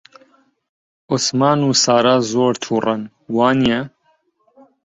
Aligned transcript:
عوسمان 1.09 1.59
و 1.67 1.69
سارا 1.83 2.15
زۆر 2.31 2.53
تووڕەن، 2.63 3.01
وانییە؟ 3.35 3.79